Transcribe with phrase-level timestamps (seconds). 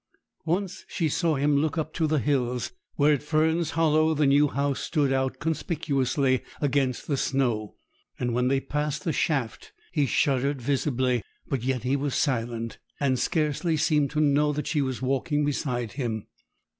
[0.47, 4.47] Once she saw him look up to the hills, where, at Fern's Hollow, the new
[4.47, 7.75] house stood out conspicuously against the snow;
[8.17, 13.19] and when they passed the shaft, he shuddered visibly; but yet he was silent, and
[13.19, 16.25] scarcely seemed to know that she was walking beside him.